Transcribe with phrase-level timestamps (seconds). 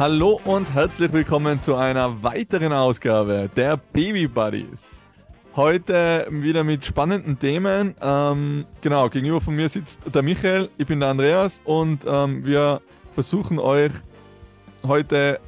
[0.00, 5.02] Hallo und herzlich willkommen zu einer weiteren Ausgabe der Baby Buddies.
[5.54, 7.94] Heute wieder mit spannenden Themen.
[8.00, 12.80] Ähm, genau, gegenüber von mir sitzt der Michael, ich bin der Andreas und ähm, wir
[13.12, 13.92] versuchen euch
[14.86, 15.38] heute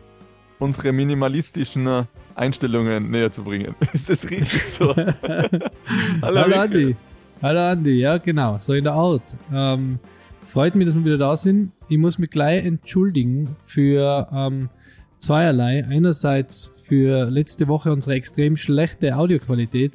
[0.58, 3.74] unsere minimalistischen Einstellungen näher zu bringen.
[3.94, 4.94] Ist das richtig so?
[6.20, 6.94] Hallo, Hallo Andi.
[7.40, 9.34] Hallo Andi, ja genau, so in der Art.
[9.50, 9.98] Ähm,
[10.46, 11.72] freut mich, dass wir wieder da sind.
[11.92, 14.70] Ich muss mich gleich entschuldigen für ähm,
[15.18, 15.84] zweierlei.
[15.84, 19.92] Einerseits für letzte Woche unsere extrem schlechte Audioqualität.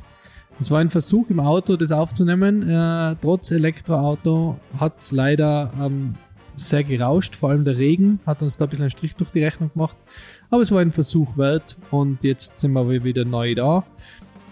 [0.60, 2.70] Es war ein Versuch im Auto, das aufzunehmen.
[2.70, 6.14] Äh, trotz Elektroauto hat es leider ähm,
[6.56, 7.36] sehr gerauscht.
[7.36, 9.98] Vor allem der Regen hat uns da ein bisschen einen Strich durch die Rechnung gemacht.
[10.52, 13.88] Aber es war ein Versuch wert und jetzt sind wir wieder neu da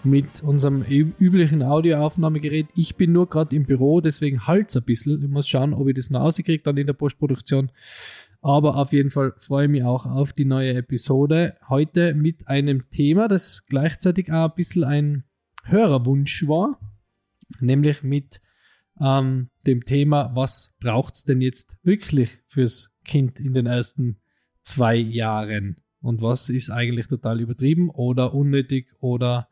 [0.06, 2.68] mit unserem üblichen Audioaufnahmegerät.
[2.74, 5.22] Ich bin nur gerade im Büro, deswegen halt es ein bisschen.
[5.22, 7.70] Ich muss schauen, ob ich das noch rauskriege dann in der Postproduktion.
[8.40, 11.56] Aber auf jeden Fall freue ich mich auch auf die neue Episode.
[11.68, 15.24] Heute mit einem Thema, das gleichzeitig auch ein bisschen ein
[15.64, 16.78] Hörerwunsch war.
[17.60, 18.40] Nämlich mit
[19.00, 24.18] ähm, dem Thema, was braucht es denn jetzt wirklich fürs Kind in den ersten
[24.62, 25.80] zwei Jahren?
[26.00, 29.48] Und was ist eigentlich total übertrieben oder unnötig oder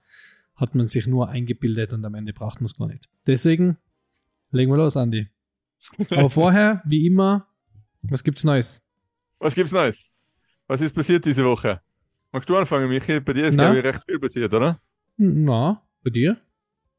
[0.56, 3.08] hat man sich nur eingebildet und am Ende braucht man es gar nicht.
[3.26, 3.76] Deswegen
[4.50, 5.28] legen wir los, Andi.
[6.10, 7.46] Aber vorher, wie immer,
[8.02, 8.82] was gibt's Neues?
[9.38, 10.16] Was gibt's Neues?
[10.66, 11.80] Was ist passiert diese Woche?
[12.32, 13.20] Magst du anfangen, Michi?
[13.20, 14.80] Bei dir ist, glaube ich, recht viel passiert, oder?
[15.16, 16.40] Na, bei dir?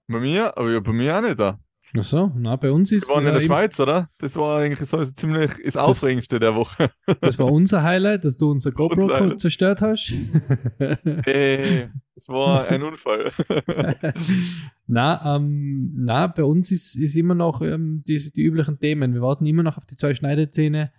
[0.08, 0.56] Bei mir?
[0.58, 1.40] Aber ja, bei mir auch nicht.
[1.40, 1.60] Da.
[1.98, 3.08] Ach so, na, bei uns ist.
[3.10, 4.10] Wir waren in der äh, Schweiz, oder?
[4.18, 6.90] Das war eigentlich so ziemlich das Aufregendste der Woche.
[7.22, 10.14] Das war unser Highlight, dass du unser GoPro zerstört hast.
[11.24, 13.32] Hey, das war ein Unfall.
[14.88, 19.14] na, ähm, na, bei uns ist, ist immer noch ähm, die, die üblichen Themen.
[19.14, 20.92] Wir warten immer noch auf die zwei Schneidezähne.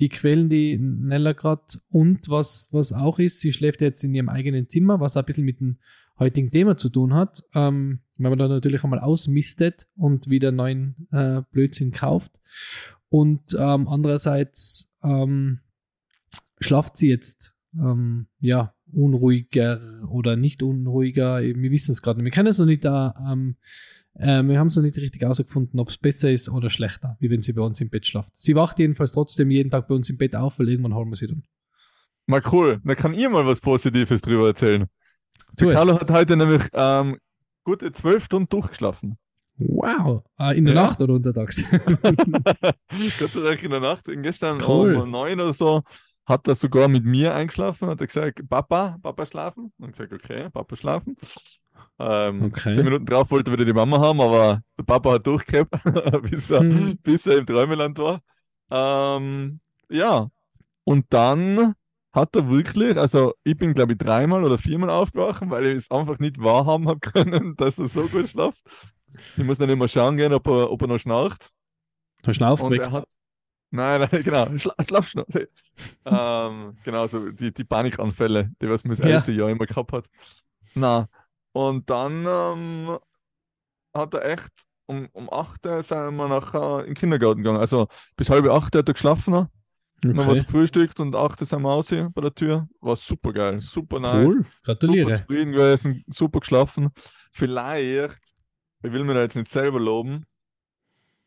[0.00, 1.62] Die quälen die Nella gerade.
[1.90, 5.44] Und was, was auch ist, sie schläft jetzt in ihrem eigenen Zimmer, was ein bisschen
[5.44, 5.78] mit dem
[6.20, 7.42] heutigen Thema zu tun hat.
[7.54, 12.32] Ähm, wenn man da natürlich einmal ausmistet und wieder neuen äh, Blödsinn kauft.
[13.08, 15.60] Und ähm, andererseits ähm,
[16.60, 19.80] schlaft sie jetzt ähm, ja unruhiger
[20.10, 21.40] oder nicht unruhiger.
[21.40, 22.26] Wir wissen es gerade nicht.
[22.26, 23.14] Wir können es noch nicht da.
[23.30, 23.56] Ähm,
[24.14, 27.30] äh, wir haben es noch nicht richtig herausgefunden, ob es besser ist oder schlechter, wie
[27.30, 28.30] wenn sie bei uns im Bett schlaft.
[28.34, 31.16] Sie wacht jedenfalls trotzdem jeden Tag bei uns im Bett auf, weil irgendwann holen wir
[31.16, 31.44] sie dann.
[32.26, 32.80] Mal cool.
[32.84, 34.86] Dann kann ihr mal was Positives drüber erzählen.
[35.56, 37.18] Tu Carlo hat heute nämlich ähm,
[37.64, 39.18] gute zwölf Stunden durchgeschlafen.
[39.56, 40.22] Wow.
[40.36, 40.82] Ah, in der ja.
[40.82, 41.64] Nacht oder untertags?
[41.70, 44.06] Gott sei Dank in der Nacht.
[44.06, 44.96] Gestern cool.
[44.96, 45.82] um neun oder so
[46.30, 49.72] hat er sogar mit mir eingeschlafen, hat er gesagt, Papa, Papa schlafen.
[49.78, 51.16] Und gesagt, okay, Papa schlafen.
[51.98, 52.74] Ähm, okay.
[52.74, 55.70] Zehn Minuten drauf wollte er wieder die Mama haben, aber der Papa hat durchgehabt,
[56.30, 56.96] bis, er, hm.
[57.02, 58.20] bis er im Träumeland war.
[58.70, 60.30] Ähm, ja,
[60.84, 61.74] und dann
[62.12, 65.90] hat er wirklich, also ich bin glaube ich dreimal oder viermal aufgewacht, weil ich es
[65.90, 68.62] einfach nicht wahrhaben habe können, dass er so gut schlaft.
[69.36, 71.50] Ich muss dann immer schauen gehen, ob er, ob er noch schnarcht.
[72.22, 73.08] Er schnauft Und er hat,
[73.72, 75.26] Nein, nein, genau, Schla Schlafschnur.
[76.04, 79.10] ähm, genau, so die, die Panikanfälle, die was man das ja.
[79.10, 80.06] erste Jahr immer gehabt hat.
[80.74, 81.08] Na,
[81.52, 82.98] und dann ähm,
[83.94, 84.52] hat er echt
[84.86, 87.60] um, um 8 Uhr sind wir nachher in den Kindergarten gegangen.
[87.60, 89.48] Also bis halb 8 hat er geschlafen.
[90.02, 90.16] Okay.
[90.16, 92.68] Dann was gefrühstückt und achte sind wir aus hier bei der Tür.
[92.80, 94.30] War super geil, super nice.
[94.30, 95.06] Cool, gratuliere.
[95.08, 96.88] Super zufrieden gewesen, super geschlafen.
[97.32, 98.18] Vielleicht,
[98.82, 100.24] ich will mir da jetzt nicht selber loben,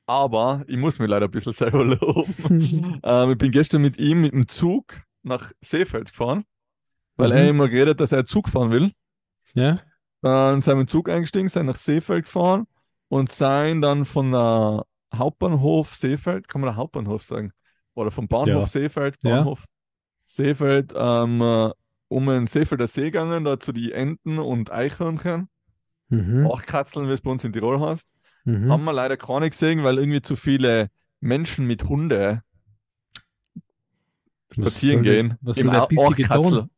[0.07, 2.99] aber ich muss mir leider ein bisschen selber loben.
[3.03, 6.43] ähm, ich bin gestern mit ihm mit dem Zug nach Seefeld gefahren,
[7.15, 7.35] weil mhm.
[7.35, 8.91] er immer geredet dass er Zug fahren will.
[9.53, 9.81] Ja.
[10.21, 12.65] Dann sind wir im Zug eingestiegen, sind nach Seefeld gefahren
[13.07, 17.53] und sind dann von der Hauptbahnhof Seefeld, kann man der Hauptbahnhof sagen?
[17.95, 18.65] Oder vom Bahnhof ja.
[18.65, 19.65] Seefeld, Bahnhof.
[20.25, 21.71] Seefeld, ähm, äh,
[22.07, 25.49] um den Seefelder See gegangen, da zu die Enten und Eichhörnchen.
[26.09, 26.49] Mhm.
[26.51, 28.07] Achtkatzeln, wie es bei uns in Tirol heißt.
[28.45, 28.71] Mhm.
[28.71, 32.43] Haben wir leider keine gesehen, weil irgendwie zu viele Menschen mit Hunde
[34.51, 35.37] spazieren gehen.
[35.41, 36.69] Was Im Orchkatzel.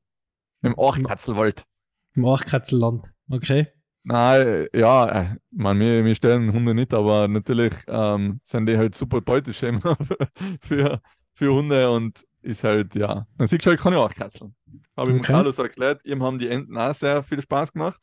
[0.61, 1.65] Im Orchkatzelwald.
[2.13, 3.67] Im Orchkatzelland, okay.
[4.05, 8.95] Nein, ja, äh, man, wir, wir stellen Hunde nicht, aber natürlich ähm, sind die halt
[8.95, 9.97] super Beuteschema
[10.61, 11.01] für,
[11.33, 14.55] für Hunde und ist halt, ja, man sieht halt keine Orchkatzeln.
[14.95, 15.27] Habe ich okay.
[15.27, 17.99] dem Carlos erklärt, ihm haben die Enten auch sehr viel Spaß gemacht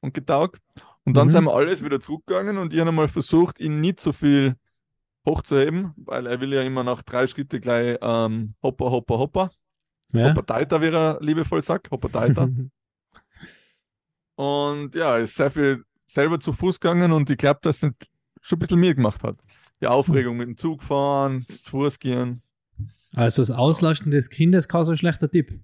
[0.00, 0.62] und getaugt.
[1.04, 1.32] Und dann mhm.
[1.32, 4.56] sind wir alles wieder zurückgegangen und ich habe mal versucht, ihn nicht so viel
[5.26, 9.50] hochzuheben, weil er will ja immer nach drei Schritte gleich ähm, hoppa, hoppa, hoppa.
[10.12, 10.30] Ja.
[10.30, 12.48] Hoppa Deiter, wie er liebevoll sagt, hoppa Deiter.
[14.38, 17.90] Und ja, ist sehr viel selber zu Fuß gegangen und ich glaube, dass das
[18.40, 19.36] schon ein bisschen mehr gemacht hat.
[19.80, 22.40] Die Aufregung mit dem Zug fahren, zu Fuß gehen.
[23.16, 25.58] Also das Auslasten des Kindes ist kein so schlechter Tipp.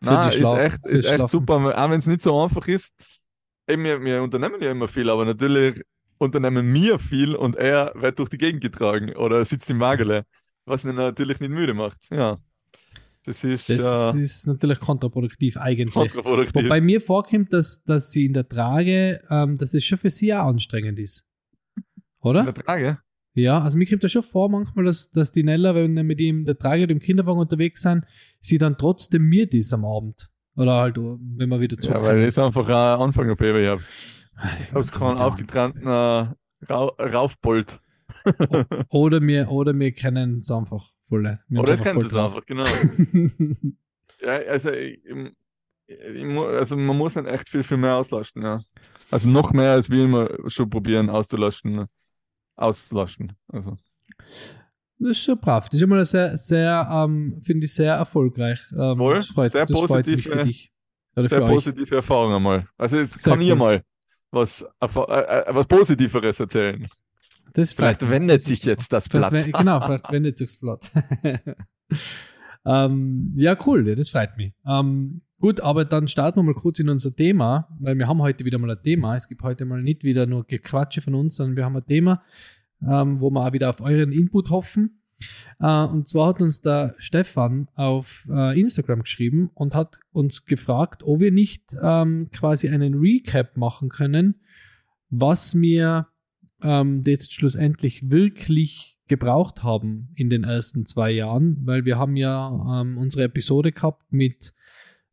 [0.00, 2.92] Nein, ist echt, ist echt super, auch wenn es nicht so einfach ist.
[3.66, 5.80] Eben, wir, wir unternehmen ja immer viel, aber natürlich
[6.18, 10.26] unternehmen wir viel und er wird durch die Gegend getragen oder sitzt im Wagele,
[10.66, 12.10] was ihn natürlich nicht müde macht.
[12.10, 12.36] Ja.
[13.28, 15.92] Das ist, das äh, ist natürlich kontraproduktiv eigentlich.
[15.92, 16.64] Kontraproduktiv.
[16.64, 20.32] Wobei mir vorkommt, dass, dass sie in der Trage, ähm, dass das schon für sie
[20.32, 21.28] auch anstrengend ist.
[22.20, 22.40] Oder?
[22.40, 22.98] In der Trage?
[23.34, 26.20] Ja, also mir kommt das schon vor manchmal, dass, dass die Nella, wenn wir mit
[26.20, 28.06] ihm in der Trage oder im Kinderwagen unterwegs sind,
[28.40, 30.30] sie dann trotzdem müde ist am Abend.
[30.56, 32.02] Oder halt, wenn wir wieder zurück.
[32.02, 33.82] Ja, weil das einfach ein Anfängerbaby habe.
[34.72, 37.78] Das kein aufgetrenener Ra Raufbold.
[38.88, 41.38] oder wir, oder wir kennen es einfach voll.
[41.50, 42.64] Oder es kennen es einfach, genau.
[44.20, 45.00] ja, also, ich,
[45.86, 48.60] ich, also man muss nicht echt viel, viel mehr auslasten, ja.
[49.10, 51.86] Also noch mehr, als wir immer schon probieren auszulasten.
[52.56, 53.32] Auslasten.
[53.48, 53.76] Also.
[54.98, 55.68] Das ist schon brav.
[55.68, 58.60] Das ist immer sehr, sehr, ähm, finde ich, sehr erfolgreich.
[58.72, 60.72] Ähm, Wohl, freut, sehr positiv für dich.
[61.16, 62.68] Oder sehr positive Erfahrung einmal.
[62.76, 63.52] Also jetzt sehr kann cool.
[63.52, 63.82] ich mal
[64.30, 66.86] was, äh, äh, was Positiveres erzählen.
[67.58, 69.32] Das vielleicht bleibt, wendet sich jetzt das Blatt.
[69.32, 70.92] genau, vielleicht wendet sich das Blatt.
[72.64, 74.52] ähm, ja, cool, das freut mich.
[74.64, 78.44] Ähm, gut, aber dann starten wir mal kurz in unser Thema, weil wir haben heute
[78.44, 79.16] wieder mal ein Thema.
[79.16, 82.22] Es gibt heute mal nicht wieder nur Gequatsche von uns, sondern wir haben ein Thema,
[82.80, 85.02] ähm, wo wir auch wieder auf euren Input hoffen.
[85.58, 91.02] Äh, und zwar hat uns der Stefan auf äh, Instagram geschrieben und hat uns gefragt,
[91.02, 94.36] ob wir nicht ähm, quasi einen Recap machen können,
[95.10, 96.06] was wir
[96.62, 102.80] ähm, jetzt schlussendlich wirklich gebraucht haben in den ersten zwei Jahren, weil wir haben ja
[102.80, 104.52] ähm, unsere Episode gehabt mit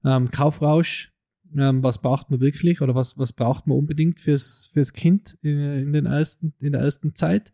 [0.04, 1.14] ähm, Kaufrausch,
[1.58, 5.60] ähm, was braucht man wirklich oder was, was braucht man unbedingt fürs, fürs Kind in,
[5.60, 7.54] in, den ersten, in der ersten Zeit.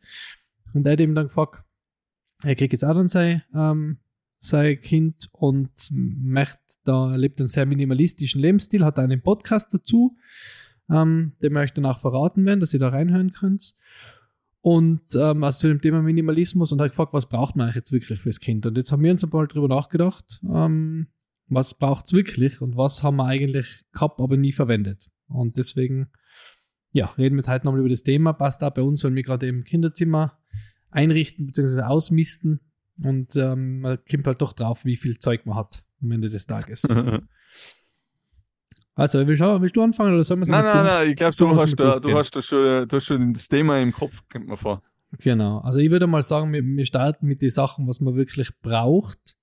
[0.73, 1.63] Und er hat eben dann gefragt,
[2.43, 3.99] er kriegt jetzt auch dann sein, ähm,
[4.39, 10.17] sein Kind und möchte da, er lebt einen sehr minimalistischen Lebensstil, hat einen Podcast dazu,
[10.91, 13.75] ähm, den möchte ich danach verraten werden, dass ihr da reinhören könnt.
[14.61, 17.91] Und ähm, also zu dem Thema Minimalismus und hat gefragt, was braucht man eigentlich jetzt
[17.91, 18.65] wirklich fürs Kind?
[18.65, 21.07] Und jetzt haben wir uns ein paar drüber nachgedacht, ähm,
[21.47, 25.09] was braucht es wirklich und was haben wir eigentlich gehabt, aber nie verwendet.
[25.27, 26.11] Und deswegen,
[26.91, 28.33] ja, reden wir jetzt heute nochmal über das Thema.
[28.33, 30.37] Passt auch bei uns, weil wir gerade im Kinderzimmer
[30.91, 31.81] einrichten bzw.
[31.81, 32.59] ausmisten.
[33.01, 36.45] Und ähm, man kommt halt doch drauf, wie viel Zeug man hat am Ende des
[36.45, 36.83] Tages.
[38.95, 41.35] Also, willst du, willst du anfangen oder sollen wir es Nein, nein, nein, ich glaube,
[41.35, 44.47] du, hast da, du, hast da schon, du hast schon das Thema im Kopf, kommt
[44.47, 44.81] mir vor.
[45.19, 45.59] Genau.
[45.59, 49.37] Also, ich würde mal sagen, wir, wir starten mit den Sachen, was man wirklich braucht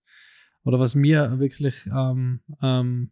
[0.64, 3.10] oder was mir wirklich, ähm, ähm,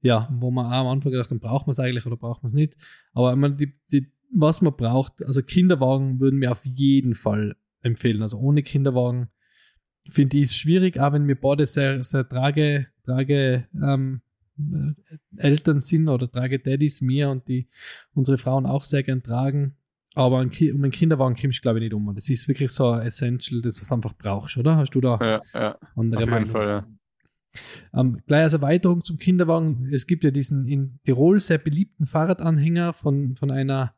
[0.00, 2.48] ja, wo man auch am Anfang gedacht haben, braucht man es eigentlich oder braucht man
[2.48, 2.76] es nicht.
[3.12, 7.56] Aber ich meine, die, die, was man braucht, also Kinderwagen würden wir auf jeden Fall
[7.82, 8.22] empfehlen.
[8.22, 9.28] Also ohne Kinderwagen
[10.08, 14.27] finde ich es schwierig, auch wenn wir beide sehr, sehr trage, trage ähm, äh,
[15.36, 17.68] Eltern sind oder trage Daddys, mir und die
[18.14, 19.76] unsere Frauen auch sehr gern tragen.
[20.14, 22.12] Aber um einen Kinderwagen kommst du, glaube ich, nicht um.
[22.14, 24.76] Das ist wirklich so ein Essential, das du einfach brauchst, oder?
[24.76, 25.78] Hast du da ja, ja.
[25.94, 26.46] andere Auf Meinung?
[26.46, 26.86] jeden Fall, ja.
[27.94, 32.92] Ähm, gleich als Erweiterung zum Kinderwagen, es gibt ja diesen in Tirol sehr beliebten Fahrradanhänger
[32.92, 33.94] von, von einer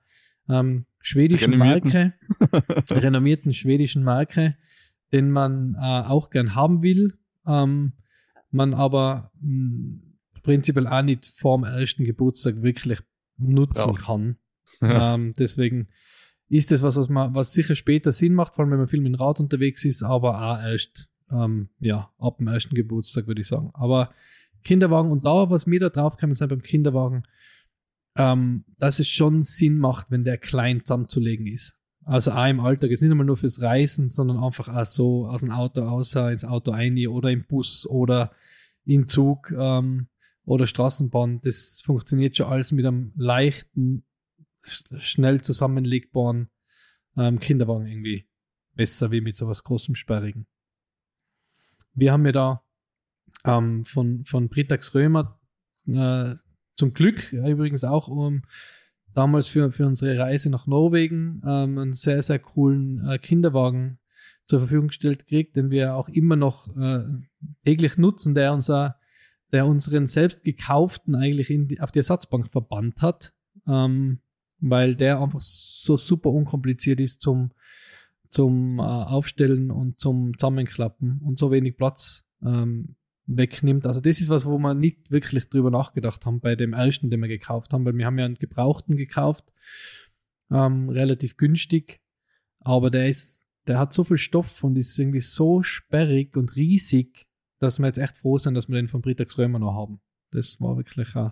[0.48, 2.14] ähm, schwedischen Marke,
[2.90, 4.56] renommierten schwedischen Marke,
[5.12, 7.14] den man äh, auch gern haben will,
[7.46, 7.92] ähm,
[8.50, 10.09] man aber mh, hm,
[10.42, 13.00] prinzipiell auch nicht vorm ersten Geburtstag wirklich
[13.36, 14.00] nutzen Brauch.
[14.00, 14.36] kann.
[14.80, 15.14] Ja.
[15.14, 15.88] Ähm, deswegen
[16.48, 19.00] ist das was, was, man, was sicher später Sinn macht, vor allem wenn man viel
[19.00, 23.40] mit dem Rad unterwegs ist, aber auch erst ähm, ja, ab dem ersten Geburtstag, würde
[23.40, 23.70] ich sagen.
[23.74, 24.12] Aber
[24.64, 27.24] Kinderwagen und da, was mir da drauf kann, ist beim Kinderwagen,
[28.16, 31.78] ähm, dass es schon Sinn macht, wenn der klein zusammenzulegen ist.
[32.04, 35.42] Also auch im Alltag, ist nicht einmal nur fürs Reisen, sondern einfach auch so aus
[35.42, 38.32] dem Auto außer ins Auto ein oder im Bus oder
[38.84, 39.52] im Zug.
[39.56, 40.08] Ähm,
[40.50, 44.04] oder Straßenbahn, das funktioniert schon alles mit einem leichten,
[44.64, 46.50] schnell zusammenlegbaren
[47.16, 48.28] ähm, Kinderwagen irgendwie
[48.74, 50.48] besser wie mit sowas großem Sperrigen.
[51.94, 52.64] Wir haben ja da
[53.44, 55.38] ähm, von, von Britax Römer
[55.86, 56.34] äh,
[56.74, 58.42] zum Glück äh, übrigens auch um,
[59.14, 64.00] damals für, für unsere Reise nach Norwegen ähm, einen sehr, sehr coolen äh, Kinderwagen
[64.46, 67.04] zur Verfügung gestellt gekriegt, den wir auch immer noch äh,
[67.64, 68.99] täglich nutzen, der unser
[69.52, 73.32] der unseren selbst gekauften eigentlich die, auf die Ersatzbank verbannt hat,
[73.66, 74.20] ähm,
[74.58, 77.52] weil der einfach so super unkompliziert ist zum,
[78.28, 83.86] zum äh, Aufstellen und zum Zusammenklappen und so wenig Platz ähm, wegnimmt.
[83.86, 87.20] Also das ist was, wo wir nicht wirklich drüber nachgedacht haben bei dem ersten, den
[87.20, 89.52] wir gekauft haben, weil wir haben ja einen gebrauchten gekauft,
[90.50, 92.00] ähm, relativ günstig,
[92.60, 97.26] aber der ist der hat so viel Stoff und ist irgendwie so sperrig und riesig,
[97.60, 100.00] dass wir jetzt echt froh sind, dass wir den von Britax Römer noch haben.
[100.32, 101.30] Das war wirklich, äh,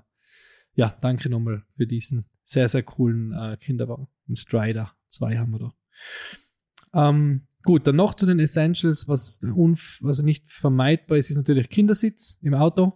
[0.75, 4.08] ja, danke nochmal für diesen sehr, sehr coolen äh, Kinderwagen.
[4.28, 7.08] Ein Strider 2 haben wir da.
[7.08, 12.38] Ähm, gut, dann noch zu den Essentials, was, was nicht vermeidbar ist, ist natürlich Kindersitz
[12.42, 12.92] im Auto.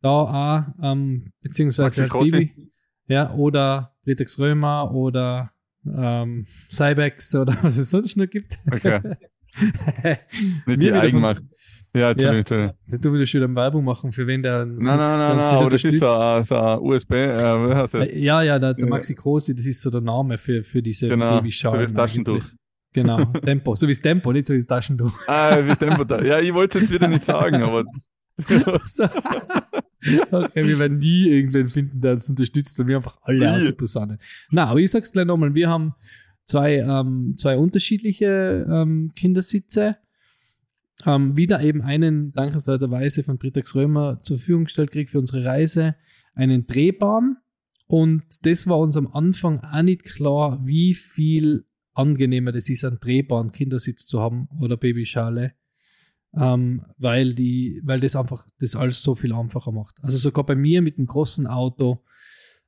[0.00, 2.72] Da auch, ähm, beziehungsweise halt Baby.
[3.06, 5.50] Ja, oder Britex Römer oder
[5.84, 8.58] ähm, Cybex oder was es sonst noch gibt.
[8.70, 9.16] Okay.
[10.66, 11.42] Nicht die Eigenmacht.
[11.94, 12.98] Ja, Entschuldigung, ja.
[12.98, 14.66] Du willst wieder Werbung machen, für wen der.
[14.66, 17.12] Nein, nein, nein, nein, aber das ist so, ein, so ein USB.
[17.12, 18.10] Äh, heißt das?
[18.12, 21.36] Ja, ja, der, der Maxi Cosi, das ist so der Name für, für diese genau,
[21.36, 21.74] Babyschalen.
[21.74, 22.44] So wie das Taschentuch.
[22.92, 23.74] Genau, Tempo.
[23.74, 25.12] So wie das Tempo, nicht so wie das Taschentuch.
[25.26, 26.22] Ah, wie das Tempo da.
[26.22, 27.84] Ja, ich wollte es jetzt wieder nicht sagen, aber.
[30.30, 34.18] okay, wir werden nie irgendwen finden, der uns unterstützt, weil wir einfach alle ausposaunen.
[34.50, 35.94] Na, aber ich sag's gleich nochmal, wir haben
[36.44, 39.96] zwei, ähm, zwei unterschiedliche ähm, Kindersitze.
[41.06, 45.94] Ähm, wieder eben einen dankenswerterweise von Britax Römer zur Verfügung gestellt kriegt für unsere Reise,
[46.34, 47.36] einen Drehbahn.
[47.86, 51.64] Und das war uns am Anfang auch nicht klar, wie viel
[51.94, 55.54] angenehmer das ist, einen drehbaren Kindersitz zu haben oder Babyschale
[56.34, 59.96] ähm, weil, die, weil das einfach das alles so viel einfacher macht.
[60.02, 62.04] Also sogar bei mir mit dem großen Auto,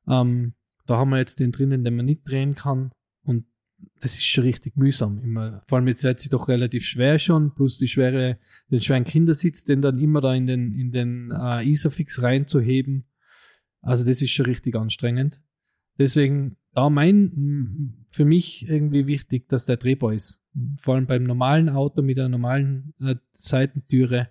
[0.09, 0.55] ähm,
[0.87, 2.91] da haben wir jetzt den drinnen, den man nicht drehen kann
[4.01, 5.23] das ist schon richtig mühsam.
[5.23, 5.63] Immer.
[5.67, 8.39] Vor allem jetzt wird sie doch relativ schwer schon, plus die schwere,
[8.71, 13.05] den schweren Kindersitz, den dann immer da in den, in den äh, Isofix reinzuheben.
[13.83, 15.43] Also das ist schon richtig anstrengend.
[15.99, 20.43] Deswegen da mein, für mich irgendwie wichtig, dass der drehbar ist.
[20.81, 24.29] Vor allem beim normalen Auto mit einer normalen äh, Seitentüre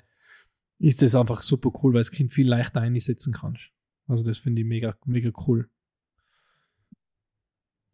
[0.80, 3.72] ist das einfach super cool, weil das Kind viel leichter einsetzen kannst.
[4.08, 5.70] Also das finde ich mega, mega cool.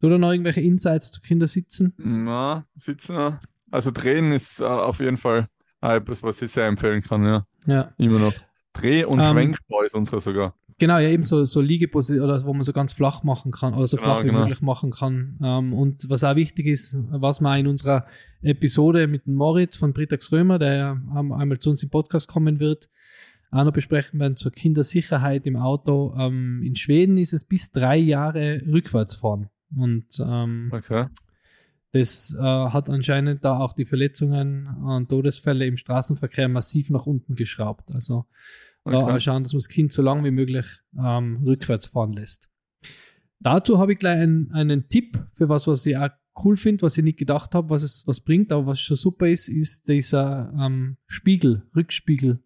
[0.00, 1.94] Du da noch irgendwelche Insights zu Kindersitzen?
[1.96, 3.38] Na, sitzen.
[3.70, 5.48] Also drehen ist uh, auf jeden Fall
[5.80, 7.46] etwas, was ich sehr empfehlen kann, ja.
[7.66, 7.92] Ja.
[7.98, 8.34] Immer noch.
[8.72, 10.54] Dreh- und ähm, Schwenkbar ist unsere sogar.
[10.78, 13.86] Genau, ja, eben so, so Liegeposition, oder wo man so ganz flach machen kann, oder
[13.86, 14.40] so genau, flach wie genau.
[14.40, 15.38] möglich machen kann.
[15.42, 18.06] Ähm, und was auch wichtig ist, was wir in unserer
[18.42, 22.90] Episode mit Moritz von Britax Römer, der ähm, einmal zu uns im Podcast kommen wird,
[23.50, 26.14] auch noch besprechen werden zur Kindersicherheit im Auto.
[26.18, 29.48] Ähm, in Schweden ist es bis drei Jahre rückwärts fahren.
[29.74, 31.06] Und ähm, okay.
[31.92, 37.34] das äh, hat anscheinend da auch die Verletzungen und Todesfälle im Straßenverkehr massiv nach unten
[37.34, 37.90] geschraubt.
[37.90, 38.26] Also
[38.84, 39.20] okay.
[39.20, 40.66] schauen, dass man das Kind so lange wie möglich
[40.98, 42.48] ähm, rückwärts fahren lässt.
[43.40, 46.10] Dazu habe ich gleich einen, einen Tipp für was, was ich auch
[46.44, 49.28] cool finde, was ich nicht gedacht habe, was es was bringt, aber was schon super
[49.28, 52.42] ist, ist dieser ähm, Spiegel, Rückspiegel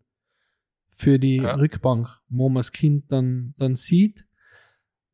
[0.91, 1.55] für die ja.
[1.55, 4.27] Rückbank, wo man das Kind dann, dann sieht.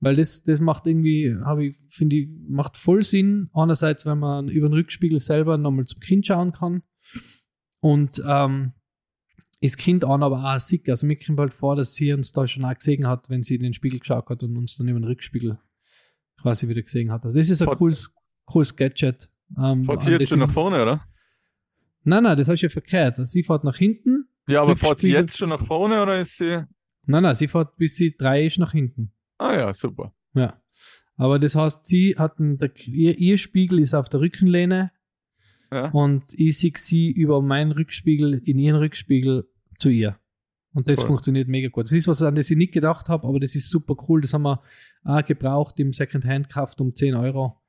[0.01, 3.49] Weil das, das macht irgendwie, habe ich, finde ich, macht voll Sinn.
[3.55, 6.83] Einerseits, wenn man über den Rückspiegel selber nochmal zum Kind schauen kann.
[7.81, 8.73] Und ähm,
[9.63, 10.89] das Kind an, aber auch sick.
[10.89, 13.55] Also mir kommt halt vor, dass sie uns da schon auch gesehen hat, wenn sie
[13.57, 15.59] in den Spiegel geschaut hat und uns dann über den Rückspiegel
[16.41, 17.25] quasi wieder gesehen hat.
[17.25, 19.31] Also das ist ein Fahrt, cooles, cooles Gadget.
[19.59, 21.05] Ähm, fährt sie jetzt schon nach vorne, oder?
[22.05, 23.19] Nein, nein, das hast du ja verkehrt.
[23.19, 24.29] Also sie fährt nach hinten.
[24.47, 26.65] Ja, aber fährt sie jetzt schon nach vorne oder ist sie.
[27.07, 29.13] Nein, nein, sie fährt bis sie drei ist nach hinten.
[29.39, 30.15] Ah ja, super.
[30.35, 30.61] Ja.
[31.17, 34.91] Aber das heißt, sie hat der, ihr, ihr Spiegel ist auf der Rückenlehne
[35.71, 35.89] ja.
[35.91, 40.19] Und ich sehe sie über meinen Rückspiegel in ihren Rückspiegel zu ihr.
[40.73, 41.07] Und das cool.
[41.07, 41.85] funktioniert mega gut.
[41.87, 44.21] Das ist was, an das ich nicht gedacht habe, aber das ist super cool.
[44.21, 44.63] Das haben wir
[45.05, 47.61] auch gebraucht im Secondhand gekauft um 10 Euro.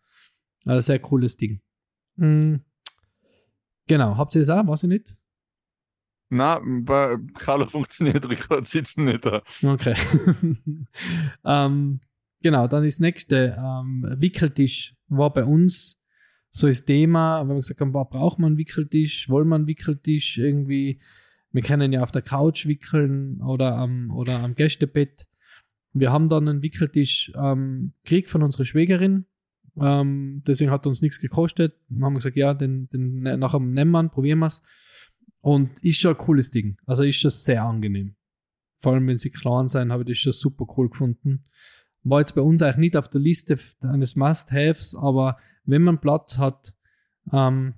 [0.65, 1.61] Also sehr cooles Ding.
[2.17, 2.61] Mhm.
[3.87, 4.17] Genau.
[4.17, 4.67] Habt ihr das auch?
[4.67, 5.15] Weiß ich nicht.
[6.29, 9.41] Na, bei Carlo funktioniert rückwärts sitzen nicht da.
[9.63, 9.95] Okay.
[11.45, 12.01] ähm,
[12.41, 13.57] genau, dann das nächste.
[13.57, 16.01] Ähm, Wickeltisch war bei uns
[16.51, 20.37] so das Thema, wenn wir gesagt haben, braucht man einen Wickeltisch, wollen wir einen Wickeltisch
[20.37, 20.99] irgendwie,
[21.51, 25.27] wir können ja auf der Couch wickeln oder am, oder am Gästebett.
[25.93, 29.25] Wir haben dann einen Wickeltisch ähm, gekriegt von unserer Schwägerin.
[29.79, 31.75] Ähm, deswegen hat uns nichts gekostet.
[31.89, 34.63] Dann haben wir gesagt, ja, den, den nachher nehmen wir, probieren wir es.
[35.41, 36.77] Und ist schon ein cooles Ding.
[36.85, 38.15] Also ist schon sehr angenehm.
[38.79, 41.43] Vor allem, wenn sie klein sein, habe ich das schon super cool gefunden.
[42.03, 46.37] War jetzt bei uns eigentlich nicht auf der Liste eines Must-Haves, aber wenn man Platz
[46.37, 46.75] hat
[47.31, 47.75] ähm,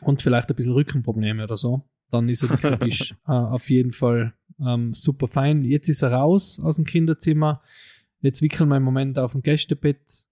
[0.00, 4.34] und vielleicht ein bisschen Rückenprobleme oder so, dann ist er wirklich äh, auf jeden Fall
[4.60, 5.64] ähm, super fein.
[5.64, 7.62] Jetzt ist er raus aus dem Kinderzimmer.
[8.20, 10.26] Jetzt wickeln wir im Moment auf dem Gästebett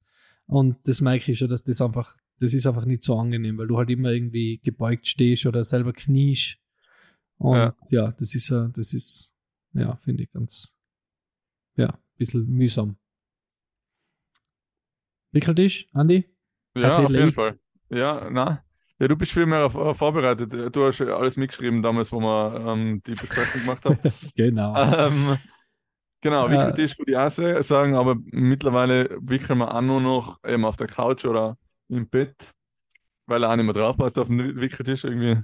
[0.46, 3.66] und das merke ich schon, dass das einfach, das ist einfach nicht so angenehm, weil
[3.66, 6.56] du halt immer irgendwie gebeugt stehst oder selber kniest.
[7.36, 9.34] Und ja, ja das ist, uh, das ist,
[9.74, 10.74] ja, finde ich ganz,
[11.76, 12.96] ja, ein bisschen mühsam.
[15.32, 16.24] Wickeltisch, Andi?
[16.76, 17.58] Ja, auf jeden Fall.
[17.90, 18.64] Ja, na.
[18.98, 20.74] Ja, du bist viel mehr auf, vorbereitet.
[20.74, 23.98] Du hast alles mitgeschrieben damals, wo wir ähm, die Besprechung gemacht haben.
[24.36, 24.76] genau.
[24.76, 25.38] Ähm,
[26.20, 30.64] genau, äh, Wickeltisch würde ich auch sagen, aber mittlerweile wickeln wir auch nur noch eben
[30.64, 31.56] auf der Couch oder
[31.90, 32.50] im Bett,
[33.26, 35.04] weil er auch nicht mehr drauf passt auf dem Wickeltisch.
[35.04, 35.42] Irgendwie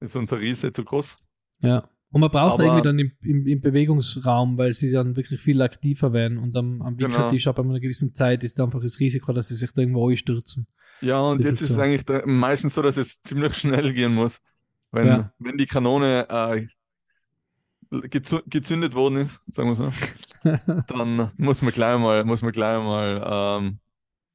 [0.00, 1.16] ist unser Riese zu groß.
[1.60, 1.88] Ja.
[2.10, 6.14] Und man braucht irgendwie dann im, im, im, Bewegungsraum, weil sie dann wirklich viel aktiver
[6.14, 7.10] werden und am, am genau.
[7.10, 7.56] Wickeltisch genau.
[7.56, 10.66] ab einer gewissen Zeit ist einfach das Risiko, dass sie sich da irgendwo einstürzen.
[11.02, 14.40] Ja, und jetzt ist es eigentlich meistens so, dass es ziemlich schnell gehen muss.
[14.90, 15.32] Wenn, ja.
[15.38, 16.66] wenn die Kanone äh,
[18.00, 19.92] gezündet worden ist, sagen wir so,
[20.88, 23.78] dann muss man gleich mal, muss man gleich mal ähm,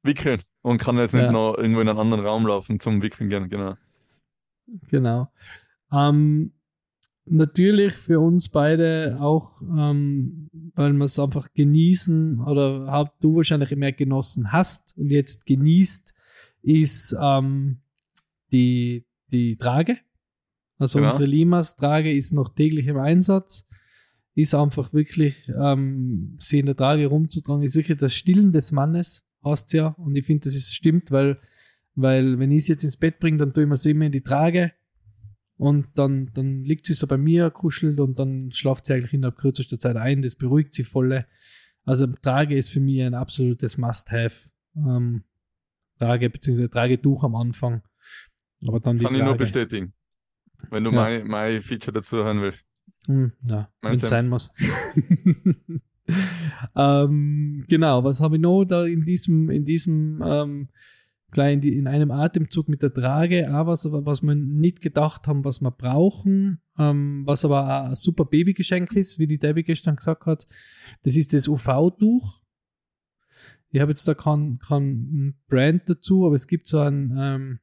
[0.04, 1.32] wickeln und kann jetzt nicht ja.
[1.32, 3.76] noch irgendwo in einen anderen Raum laufen zum Wickeln gehen, genau.
[4.88, 5.28] Genau.
[5.92, 6.52] Ähm,
[7.26, 13.74] natürlich für uns beide auch, ähm, weil wir es einfach genießen oder hab, du wahrscheinlich
[13.76, 16.14] mehr genossen hast und jetzt genießt,
[16.62, 17.78] ist ähm,
[18.52, 19.98] die, die Trage.
[20.78, 21.10] Also genau.
[21.10, 23.66] unsere Limas-Trage ist noch täglich im Einsatz.
[24.34, 29.24] Ist einfach wirklich, ähm, sie in der Trage rumzutragen, ist wirklich das Stillen des Mannes,
[29.44, 29.88] hast ja.
[29.88, 31.38] Und ich finde, das ist stimmt, weil,
[31.94, 34.12] weil wenn ich es jetzt ins Bett bringe, dann tue ich mir sie immer in
[34.12, 34.72] die Trage
[35.56, 39.38] und dann, dann liegt sie so bei mir, kuschelt und dann schlaft sie eigentlich innerhalb
[39.38, 40.22] kürzester Zeit ein.
[40.22, 41.24] Das beruhigt sie voll.
[41.84, 44.48] Also Trage ist für mich ein absolutes Must-Have.
[44.76, 45.22] Ähm,
[45.98, 46.68] Trage bzw.
[46.68, 47.82] Tragetuch am Anfang.
[48.66, 49.24] Aber dann die Kann Trage.
[49.24, 49.92] ich nur bestätigen.
[50.70, 50.96] Wenn du ja.
[50.96, 52.64] mein, mein Feature dazu hören willst.
[53.06, 54.50] Hm, ja, wenn es sein muss.
[56.76, 60.68] ähm, genau, was habe ich noch da in diesem, in diesem ähm,
[61.34, 65.60] gleich in, einem Atemzug mit der Trage, auch was, was wir nicht gedacht haben, was
[65.60, 70.24] wir brauchen, ähm, was aber auch ein super Babygeschenk ist, wie die Debbie gestern gesagt
[70.24, 70.46] hat.
[71.02, 72.42] Das ist das UV-Tuch.
[73.70, 77.58] Ich habe jetzt da kein, kein Brand dazu, aber es gibt so ein, ähm,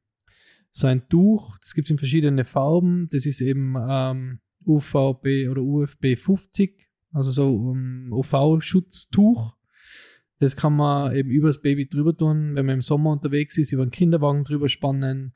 [0.69, 3.07] so ein Tuch, das gibt es in verschiedenen Farben.
[3.11, 9.55] Das ist eben ähm, UVB oder UFB 50, also so um, UV-Schutztuch.
[10.39, 13.83] Das kann man eben übers Baby drüber tun, wenn man im Sommer unterwegs ist, über
[13.83, 15.33] einen Kinderwagen drüber spannen,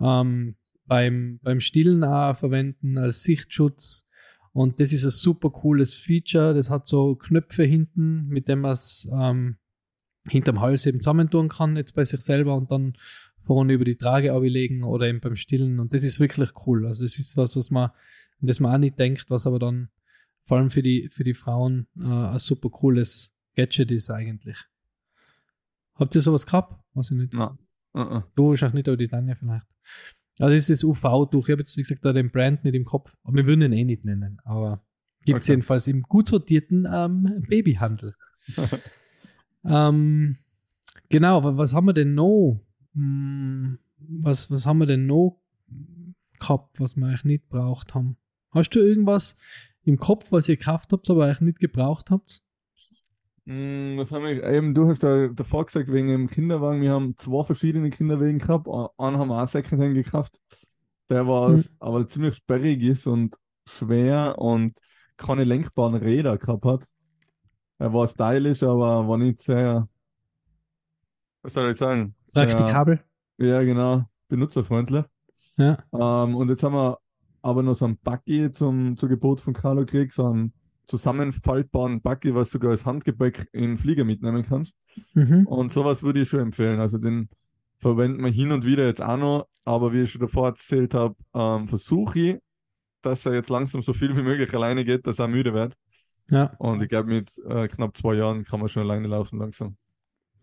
[0.00, 4.08] ähm, beim, beim Stillen auch verwenden als Sichtschutz.
[4.52, 6.54] Und das ist ein super cooles Feature.
[6.54, 9.56] Das hat so Knöpfe hinten, mit dem man es ähm,
[10.28, 12.94] hinterm Hals eben zusammentun kann, jetzt bei sich selber und dann
[13.42, 15.78] vorne über die Trage ablegen oder eben beim Stillen.
[15.78, 16.86] Und das ist wirklich cool.
[16.86, 17.90] Also das ist was, was man,
[18.40, 19.90] das man auch nicht denkt, was aber dann
[20.46, 24.56] vor allem für die, für die Frauen äh, ein super cooles Gadget ist eigentlich.
[25.94, 26.80] Habt ihr sowas gehabt?
[26.94, 27.32] Weiß ich nicht.
[27.32, 27.58] Nein.
[27.94, 28.24] Uh -uh.
[28.36, 29.66] Du wahrscheinlich nicht, aber die Tanja vielleicht.
[30.38, 31.48] Also das ist das UV-Tuch.
[31.48, 33.16] Ich habe jetzt, wie gesagt, da den Brand nicht im Kopf.
[33.24, 34.38] Aber wir würden ihn eh nicht nennen.
[34.44, 34.84] Aber
[35.24, 35.52] gibt es okay.
[35.54, 38.14] jedenfalls im gut sortierten ähm, Babyhandel.
[39.64, 40.36] ähm,
[41.08, 42.60] genau, aber was haben wir denn noch?
[42.94, 45.40] Hm, was, was haben wir denn noch
[46.38, 48.18] gehabt, was wir eigentlich nicht braucht haben?
[48.50, 49.38] Hast du irgendwas
[49.86, 52.42] im Kopf, was ihr gekauft habt, aber eigentlich nicht gebraucht habt?
[53.44, 57.16] Mm, was haben wir, eben, du hast da davor gesagt, wegen dem Kinderwagen, wir haben
[57.16, 58.66] zwei verschiedene Kinderwagen gehabt.
[58.66, 60.42] Einen haben wir auch Secondhand gekauft,
[61.08, 61.64] der war mhm.
[61.78, 64.76] aber ziemlich sperrig ist und schwer und
[65.16, 66.86] keine lenkbaren Räder gehabt hat.
[67.78, 69.88] Er war stylisch, aber war nicht sehr,
[71.42, 72.16] was soll ich sagen?
[72.34, 73.00] Praktikabel.
[73.38, 75.04] Ja, genau, benutzerfreundlich.
[75.56, 75.78] Ja.
[75.92, 76.98] Ähm, und jetzt haben wir
[77.46, 80.52] aber noch so ein Buggy zum, zu Gebot von Carlo gekriegt, so ein
[80.86, 84.74] zusammenfaltbaren Buggy, was du sogar als Handgepäck in Flieger mitnehmen kannst.
[85.14, 85.46] Mhm.
[85.46, 86.80] Und sowas würde ich schon empfehlen.
[86.80, 87.28] Also den
[87.78, 91.14] verwenden wir hin und wieder jetzt auch noch, aber wie ich schon davor erzählt habe,
[91.34, 92.38] ähm, versuche ich,
[93.02, 95.74] dass er jetzt langsam so viel wie möglich alleine geht, dass er müde wird.
[96.28, 96.52] Ja.
[96.58, 99.76] Und ich glaube, mit äh, knapp zwei Jahren kann man schon alleine laufen langsam.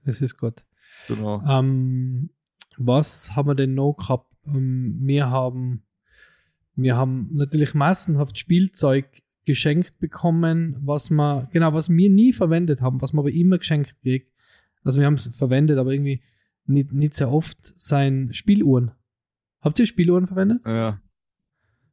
[0.05, 0.65] Das ist gut.
[1.09, 1.41] Genau.
[1.45, 2.29] Ähm,
[2.77, 4.31] was haben wir denn noch gehabt?
[4.47, 5.83] Ähm, wir haben
[6.75, 13.01] wir haben natürlich massenhaft Spielzeug geschenkt bekommen, was wir, genau, was wir nie verwendet haben,
[13.01, 14.25] was wir aber immer geschenkt kriegen.
[14.83, 16.21] Also wir haben es verwendet, aber irgendwie
[16.65, 18.91] nicht, nicht sehr oft, sein Spieluhren.
[19.61, 20.61] Habt ihr Spieluhren verwendet?
[20.65, 21.01] Ja.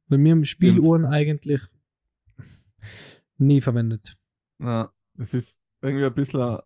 [0.08, 1.14] Weil wir haben Spieluhren Stimmt.
[1.14, 1.60] eigentlich
[3.38, 4.16] nie verwendet.
[4.58, 6.58] Ja, es ist irgendwie ein bisschen,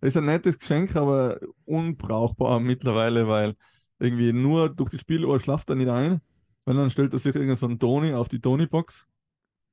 [0.00, 3.54] es ist ein nettes Geschenk, aber unbrauchbar mittlerweile, weil
[3.98, 6.20] irgendwie nur durch die Spieluhr schlaft er nicht ein,
[6.68, 9.06] weil dann stellt er sich irgendein so ein Toni auf die Toni-Box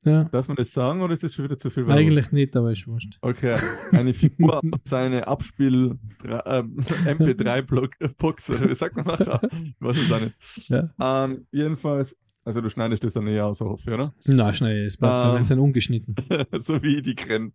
[0.05, 0.25] ja.
[0.25, 1.87] Darf man das sagen oder ist das schon wieder zu viel?
[1.87, 1.99] Werbung?
[1.99, 3.17] Eigentlich nicht, aber ist wurscht.
[3.21, 3.55] Okay,
[3.91, 9.41] eine Figur seine Abspiel äh, MP3-Box, oder wie sagt man nachher?
[9.51, 10.69] Ich weiß es auch nicht.
[10.69, 11.25] Ja.
[11.25, 14.13] Ähm, jedenfalls, also du schneidest das dann eher aus, hoffe ich, oder?
[14.25, 16.15] Nein, schneide es bleibt, ähm, ungeschnitten.
[16.51, 17.51] so wie die kenne.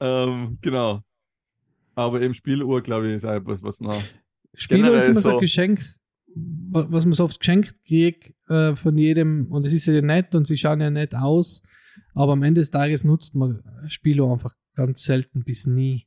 [0.00, 1.02] Ähm, genau.
[1.94, 3.96] Aber eben Spieluhr, glaube ich, ist etwas, was man.
[4.54, 5.84] Spieluhr ist immer so ein Geschenk,
[6.70, 10.46] was man so oft geschenkt kriegt äh, von jedem, und es ist ja nett und
[10.46, 11.62] sie schauen ja nett aus,
[12.14, 16.06] aber am Ende des Tages nutzt man Spiele einfach ganz selten bis nie.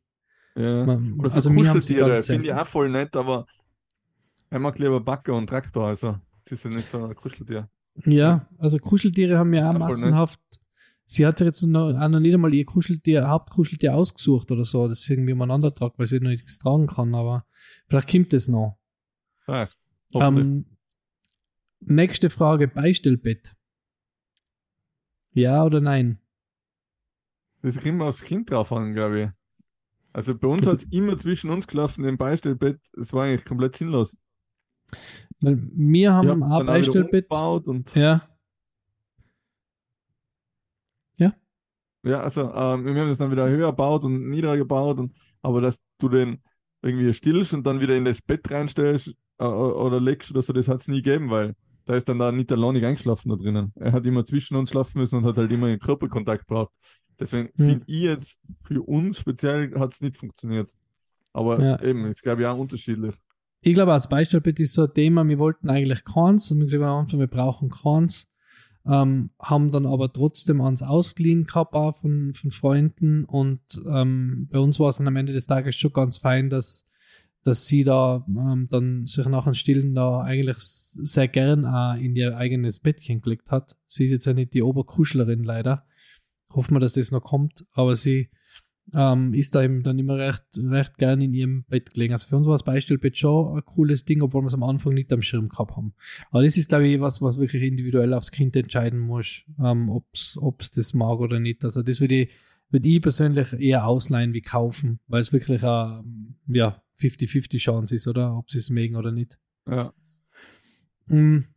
[0.56, 0.86] Ja.
[0.86, 3.46] Man, Oder so also Kuscheltiere finde ich auch voll nett, aber
[4.50, 7.70] er mag lieber Backe und Traktor, also es ist ja nicht so ein Kuscheltier.
[8.06, 10.40] Ja, also Kuscheltiere haben ja auch massenhaft.
[11.06, 14.88] Sie hat sich jetzt noch, auch noch nicht einmal ihr Kuscheltier, Hauptkuscheltier ausgesucht oder so,
[14.88, 17.46] das irgendwie umeinander tragt, weil sie noch nichts tragen kann, aber
[17.88, 18.78] vielleicht kommt es noch.
[19.48, 19.76] Echt?
[20.14, 20.66] Ähm,
[21.80, 23.56] nächste Frage: Beistellbett.
[25.32, 26.20] Ja oder nein?
[27.62, 29.30] Das ist immer aufs Kind drauf an, glaube ich.
[30.14, 32.80] Also bei uns also, hat es immer zwischen uns gelaufen, im Beistellbett.
[32.98, 34.18] Es war eigentlich komplett sinnlos.
[35.40, 37.28] Weil wir haben ja, ein Beistellbett.
[37.32, 38.28] Und ja.
[41.18, 41.34] Ja.
[42.04, 45.62] Ja, also ähm, wir haben das dann wieder höher gebaut und niedriger gebaut, und, aber
[45.62, 46.42] dass du den
[46.82, 49.14] irgendwie stillst und dann wieder in das Bett reinstellst
[49.46, 52.52] oder legst oder so, das hat es nie gegeben, weil da ist dann da nicht
[52.52, 53.72] alleinig eingeschlafen da drinnen.
[53.76, 56.72] Er hat immer zwischen uns schlafen müssen und hat halt immer einen Körperkontakt braucht.
[57.20, 57.66] Deswegen hm.
[57.66, 60.72] finde ich jetzt, für uns speziell hat es nicht funktioniert.
[61.34, 61.82] Aber ja.
[61.82, 63.16] eben, ist glaube ich auch unterschiedlich.
[63.62, 66.66] Ich glaube, als Beispiel bitte ist so ein Thema, wir wollten eigentlich Korns, und wir
[66.66, 68.30] gesagt am Anfang, wir brauchen Korns,
[68.86, 74.60] ähm, haben dann aber trotzdem ans ausgeliehen gehabt auch von, von Freunden und ähm, bei
[74.60, 76.86] uns war es dann am Ende des Tages schon ganz fein, dass
[77.44, 82.16] dass sie da ähm, dann sich nach dem Stillen da eigentlich sehr gern auch in
[82.16, 83.76] ihr eigenes Bettchen gelegt hat.
[83.86, 85.86] Sie ist jetzt ja nicht die Oberkuschlerin leider.
[86.52, 88.30] Hoffen wir, dass das noch kommt, aber sie
[88.96, 92.14] ähm, ist da eben dann immer recht, recht gern in ihrem Bett gelegen.
[92.14, 94.94] Also für uns war das Beistellbett schon ein cooles Ding, obwohl wir es am Anfang
[94.94, 95.94] nicht am Schirm gehabt haben.
[96.32, 100.06] Aber das ist, glaube ich, was, was wirklich individuell aufs Kind entscheiden muss, ähm, ob
[100.14, 101.64] es das mag oder nicht.
[101.64, 102.30] Also das würde ich,
[102.70, 108.08] würd ich persönlich eher ausleihen wie kaufen, weil es wirklich ein, ja, 50-50 Chance ist,
[108.08, 108.38] oder?
[108.38, 109.40] Ob sie es mögen oder nicht.
[109.68, 109.94] Ja.
[111.08, 111.48] Mhm.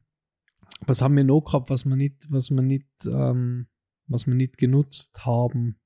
[0.86, 3.68] Was haben wir noch gehabt, was wir nicht, was wir nicht, ähm,
[4.06, 5.78] was wir nicht genutzt haben?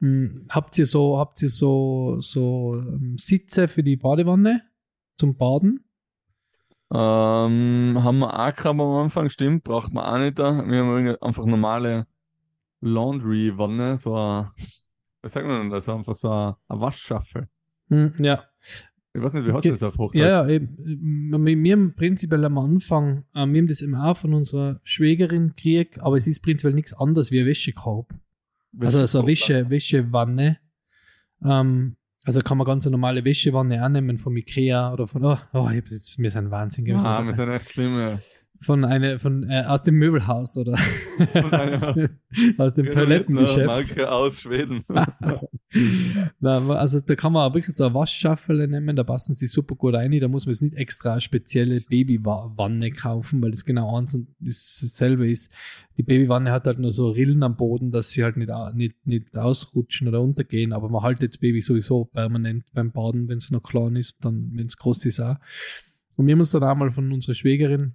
[0.00, 0.46] Mhm.
[0.50, 4.62] Habt ihr so, habt ihr so, so ähm, Sitze für die Badewanne
[5.16, 5.84] zum Baden?
[6.92, 10.64] Ähm, haben wir auch gehabt am Anfang, stimmt, braucht man auch nicht da.
[10.68, 12.06] Wir haben einfach normale
[12.84, 14.48] Laundry-Wanne, so ein,
[15.22, 15.88] was sagt man denn das?
[15.88, 17.48] Einfach so eine, eine Waschschaffel.
[17.88, 18.44] Hm, ja.
[19.14, 20.20] Ich weiß nicht, wie heißt das auf Hochdeutsch?
[20.20, 20.76] Ja, ja, eben.
[21.62, 26.02] Wir haben prinzipiell am Anfang, äh, wir haben das eben auch von unserer Schwägerin gekriegt,
[26.02, 28.12] aber es ist prinzipiell nichts anderes wie ein Wäschekorb.
[28.80, 30.58] Also so eine Wäsche, Wäschewanne.
[31.44, 35.68] Ähm, also kann man ganz eine normale Wäschewanne annehmen von Ikea oder von, oh, oh
[35.68, 36.90] ich jetzt, wir sind Wahnsinn.
[36.96, 38.18] Ah, wir sind echt schlimm, ja
[38.60, 40.72] von eine von äh, aus dem Möbelhaus oder
[41.52, 41.88] aus,
[42.58, 43.66] aus, dem Toilettengeschäft.
[43.66, 44.82] Marke aus Schweden.
[46.40, 49.74] Na, also da kann man auch wirklich so eine Waschschaffel nehmen, da passen sie super
[49.74, 50.18] gut rein.
[50.18, 55.28] Da muss man jetzt nicht extra spezielle Babywanne kaufen, weil das genau eins und dasselbe
[55.28, 55.52] ist.
[55.96, 59.36] Die Babywanne hat halt nur so Rillen am Boden, dass sie halt nicht, nicht, nicht
[59.36, 63.62] ausrutschen oder untergehen, aber man haltet das Baby sowieso permanent beim Baden, wenn es noch
[63.62, 65.36] klein ist, dann wenn es groß ist auch.
[66.16, 67.94] Und wir haben uns dann auch mal von unserer Schwägerin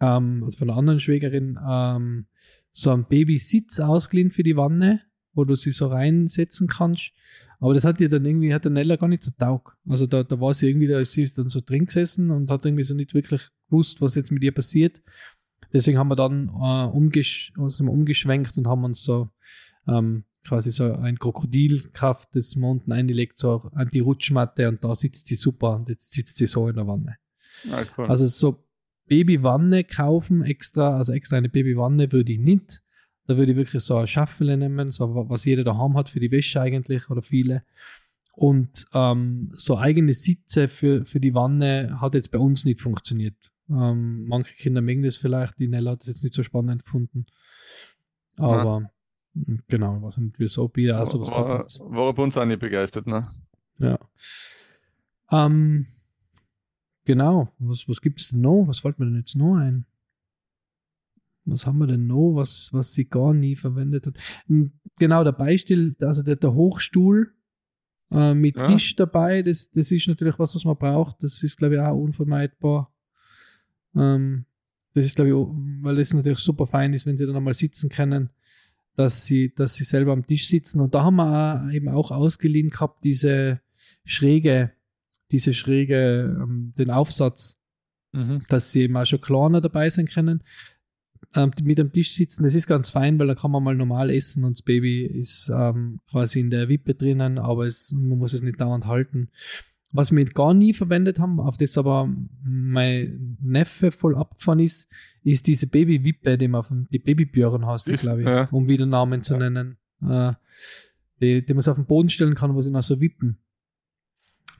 [0.00, 2.26] ähm, also von einer anderen Schwägerin, ähm,
[2.70, 5.02] so ein Babysitz ausgeliehen für die Wanne,
[5.34, 7.12] wo du sie so reinsetzen kannst.
[7.60, 9.76] Aber das hat ihr dann irgendwie, hat der Nella gar nicht so taug.
[9.88, 12.64] Also da, da war sie irgendwie, da ist sie dann so drin gesessen und hat
[12.64, 15.02] irgendwie so nicht wirklich gewusst, was jetzt mit ihr passiert.
[15.72, 19.30] Deswegen haben wir dann äh, umgesch also umgeschwenkt und haben uns so
[19.86, 25.26] ähm, quasi so ein Krokodilkraft des Monden eingelegt, so an die Rutschmatte und da sitzt
[25.26, 27.16] sie super und jetzt sitzt sie so in der Wanne.
[27.70, 28.06] Ah, cool.
[28.06, 28.64] Also so
[29.08, 32.82] Babywanne kaufen extra, also extra eine Babywanne würde ich nicht.
[33.26, 36.30] Da würde ich wirklich so eine Schaffel nehmen, so was jeder daheim hat für die
[36.30, 37.62] Wäsche eigentlich oder viele.
[38.34, 43.34] Und ähm, so eigene Sitze für, für die Wanne hat jetzt bei uns nicht funktioniert.
[43.68, 47.26] Ähm, manche Kinder mögen das vielleicht, die Nella hat das jetzt nicht so spannend gefunden.
[48.38, 48.90] Aber
[49.34, 49.56] ja.
[49.66, 53.06] genau, was nicht, wie so wieder auch sowas war, war bei uns auch nicht begeistert,
[53.06, 53.28] ne?
[53.78, 53.98] Ja.
[55.30, 55.86] Ähm,
[57.08, 57.48] Genau.
[57.58, 58.66] Was, was gibt es denn noch?
[58.66, 59.86] Was fällt mir denn jetzt noch ein?
[61.46, 64.18] Was haben wir denn noch, was, was sie gar nie verwendet hat?
[64.98, 67.32] Genau, der Beistill, also der, der Hochstuhl
[68.10, 68.66] äh, mit ja.
[68.66, 71.22] Tisch dabei, das, das ist natürlich was, was man braucht.
[71.22, 72.92] Das ist, glaube ich, auch unvermeidbar.
[73.96, 74.44] Ähm,
[74.92, 75.36] das ist, glaube ich,
[75.82, 78.28] weil es natürlich super fein ist, wenn sie dann einmal sitzen können,
[78.96, 80.82] dass sie, dass sie selber am Tisch sitzen.
[80.82, 83.62] Und da haben wir auch, eben auch ausgeliehen gehabt, diese
[84.04, 84.72] schräge
[85.30, 87.60] diese schräge, ähm, den Aufsatz,
[88.12, 88.42] mhm.
[88.48, 90.42] dass sie eben auch schon kleiner dabei sein können.
[91.34, 94.10] Ähm, mit am Tisch sitzen, das ist ganz fein, weil da kann man mal normal
[94.10, 98.32] essen und das Baby ist ähm, quasi in der Wippe drinnen, aber es, man muss
[98.32, 99.28] es nicht dauernd halten.
[99.90, 102.08] was wir gar nie verwendet haben, auf das aber
[102.42, 104.90] mein Neffe voll abgefahren ist,
[105.22, 108.48] ist diese Babywippe, die man auf die Babybjörn hast, glaube ich, ja.
[108.50, 109.50] um wieder Namen zu ja.
[109.50, 109.76] nennen.
[110.06, 110.32] Äh,
[111.20, 113.38] die, die man auf den Boden stellen kann, wo sie noch so wippen.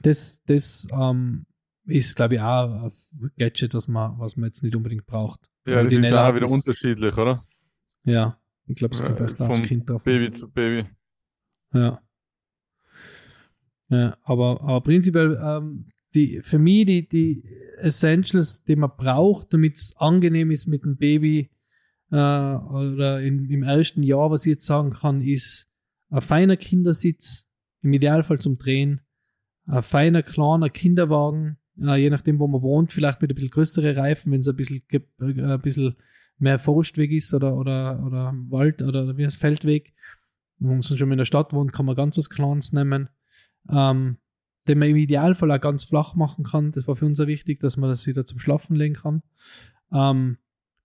[0.00, 1.46] Das, das ähm,
[1.86, 5.50] ist, glaube ich, auch ein Gadget, was man, was man jetzt nicht unbedingt braucht.
[5.66, 7.46] Ja, das ist auch wieder unterschiedlich, oder?
[8.04, 10.04] Ja, ich glaube, es kommt auch aufs Kind drauf.
[10.04, 10.88] Baby zu Baby.
[11.72, 12.00] Ja.
[13.88, 17.44] ja aber, aber prinzipiell, ähm, die, für mich die, die
[17.78, 21.50] Essentials, die man braucht, damit es angenehm ist mit dem Baby
[22.10, 25.70] äh, oder in, im ersten Jahr, was ich jetzt sagen kann, ist
[26.10, 27.46] ein feiner Kindersitz,
[27.82, 29.00] im Idealfall zum Drehen,
[29.68, 33.96] ein feiner, kleiner Kinderwagen, äh, je nachdem, wo man wohnt, vielleicht mit ein bisschen größere
[33.96, 35.96] Reifen, wenn es ein bisschen, äh, ein bisschen
[36.38, 39.92] mehr Forstweg ist oder, oder, oder Wald oder wie heißt Feldweg.
[40.58, 43.08] Wenn man schon in der Stadt wohnt, kann man ganz was Kleines nehmen.
[43.70, 44.16] Ähm,
[44.66, 46.72] den man im Idealfall auch ganz flach machen kann.
[46.72, 49.22] Das war für uns auch wichtig, dass man das wieder zum Schlafen legen kann.
[49.92, 50.38] Ähm,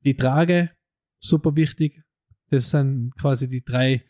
[0.05, 0.71] die Trage,
[1.19, 2.03] super wichtig.
[2.49, 4.03] Das sind quasi die drei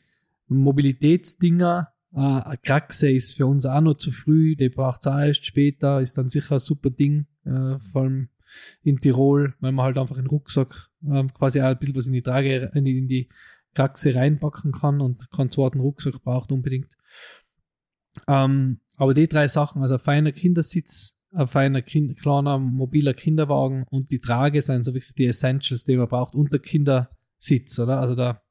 [0.48, 1.92] Mobilitätsdinger.
[2.15, 6.02] Äh, Kraxe ist für uns auch noch zu früh, die braucht es auch erst später,
[6.02, 8.30] ist dann sicher ein super Ding, äh, vor allem
[8.84, 12.13] in Tirol, weil man halt einfach einen Rucksack äh, quasi auch ein bisschen was in
[12.13, 13.30] die Trage, in die, in die
[13.73, 16.95] Kraxe reinpacken kann und keinen zweiten Rucksack braucht unbedingt.
[18.28, 23.86] Ähm, aber die drei Sachen, also ein feiner Kindersitz, ein feiner, kind, kleiner, mobiler Kinderwagen
[23.89, 27.99] und die Trage sind so wirklich die Essentials, die man braucht und der Kindersitz, oder?
[27.99, 28.42] Also da.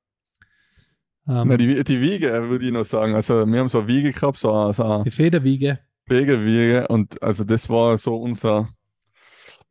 [1.28, 3.14] Ähm, Na, die, die Wiege, würde ich noch sagen.
[3.14, 5.78] Also, wir haben so eine Wiege gehabt, so, so Die Federwiege.
[6.06, 8.68] Federwiege und also das war so unser,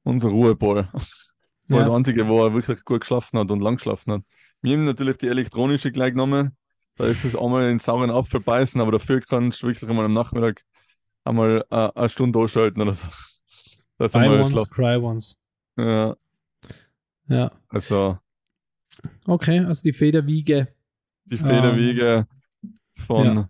[0.04, 0.90] unser Ruheball.
[1.68, 1.88] Das war ja.
[1.88, 4.22] das Einzige, wo er wirklich gut geschlafen hat und lang geschlafen hat.
[4.62, 6.58] Wir haben natürlich die elektronische gleich genommen,
[6.98, 10.06] da ist es einmal in den sauren Apfel beißen, aber dafür kannst du wirklich einmal
[10.06, 10.64] am Nachmittag
[11.24, 13.08] einmal äh, eine Stunde durchschalten oder so.
[13.98, 14.72] Das Buy once, schlafen.
[14.74, 15.40] cry once.
[15.78, 16.16] Ja.
[17.28, 17.52] Ja.
[17.70, 18.18] Also.
[19.26, 20.70] Okay, also die Federwiege.
[21.26, 22.28] Die Federwiege
[22.64, 23.50] ähm, von ja.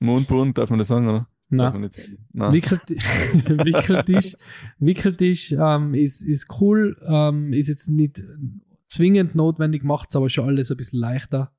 [0.00, 1.28] Mondbund, darf man das sagen, oder?
[1.50, 1.90] Nein.
[2.32, 2.52] Nein.
[2.52, 4.36] Wickeltisch, Wickeltisch,
[4.78, 8.22] Wickeltisch ähm, ist, ist cool, ähm, ist jetzt nicht
[8.88, 11.52] zwingend notwendig, macht es aber schon alles ein bisschen leichter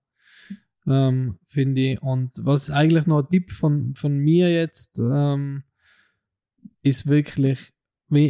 [0.87, 2.01] ähm, finde ich.
[2.01, 5.63] Und was eigentlich noch ein Tipp von, von mir jetzt ähm,
[6.81, 7.73] ist wirklich,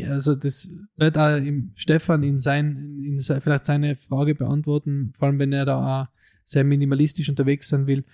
[0.07, 5.27] also das wird auch im Stefan in sein, in sein, vielleicht seine Frage beantworten, vor
[5.27, 6.07] allem wenn er da auch
[6.45, 8.05] sehr minimalistisch unterwegs sein will.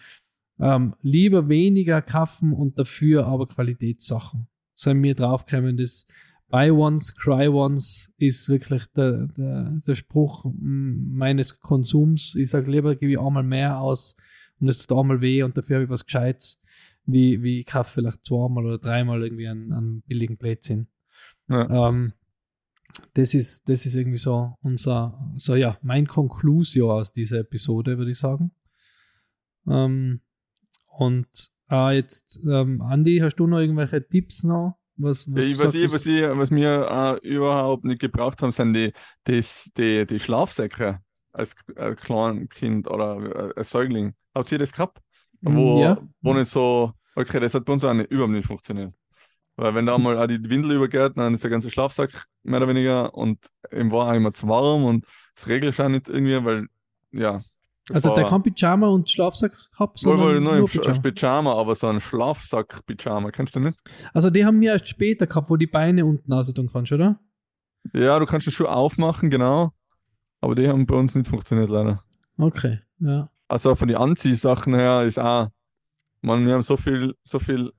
[0.59, 4.47] Ähm, lieber weniger kaufen und dafür aber Qualitätssachen.
[4.75, 6.07] Sei mir draufgekommen, das
[6.49, 12.35] Buy once, cry once ist wirklich der, der, der Spruch meines Konsums.
[12.35, 14.15] Ich sage lieber, gebe ich einmal mehr aus,
[14.61, 16.61] und es tut einmal weh und dafür habe ich was Gescheites,
[17.05, 20.87] wie, wie ich kaufe vielleicht zweimal oder dreimal irgendwie einen, einen billigen Blödsinn.
[21.49, 21.89] Ja.
[21.89, 22.13] Ähm,
[23.13, 28.11] das ist, das ist irgendwie so unser, so ja, mein Conclusio aus dieser Episode, würde
[28.11, 28.51] ich sagen.
[29.67, 30.21] Ähm,
[30.97, 31.27] und
[31.69, 34.77] äh, jetzt, ähm, Andi, hast du noch irgendwelche Tipps noch?
[34.97, 38.73] Was, was, ja, was, ich, was, ich, was wir äh, überhaupt nicht gebraucht haben, sind
[38.73, 38.93] die,
[39.27, 39.43] die,
[39.77, 40.99] die, die Schlafsäcke
[41.31, 44.13] als äh, Kleinkind oder äh, Säugling.
[44.35, 44.99] Habt ihr das gehabt?
[45.41, 45.97] Mm, wo, ja.
[46.21, 48.93] wo nicht so, okay, das hat bei uns auch nicht, überhaupt nicht funktioniert.
[49.61, 52.67] Weil wenn da mal auch die Windel übergeht, dann ist der ganze Schlafsack mehr oder
[52.67, 53.37] weniger und
[53.71, 56.65] ihm war auch immer zu warm und das regelt auch nicht irgendwie, weil,
[57.11, 57.43] ja.
[57.93, 60.99] Also der kann Pyjama und Schlafsack gehabt, sondern wohl, nur, nur Pyjama.
[60.99, 63.79] Pyjama, aber so ein Schlafsack-Pyjama, kennst du nicht?
[64.15, 67.19] Also die haben wir erst später gehabt, wo die Beine unten raus tun kannst, oder?
[67.93, 69.73] Ja, du kannst das schon aufmachen, genau.
[70.39, 72.03] Aber die haben bei uns nicht funktioniert, leider.
[72.35, 73.29] Okay, ja.
[73.47, 75.49] Also von den Anziehsachen her ist auch,
[76.21, 77.71] man, wir haben so viel, so viel,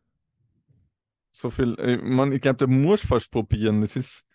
[1.33, 3.83] so viel, äh, man, ich glaube, der muss fast probieren.
[3.83, 4.27] Es ist,